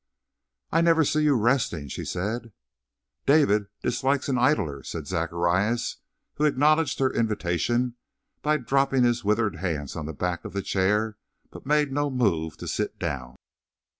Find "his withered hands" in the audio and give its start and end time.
9.03-9.95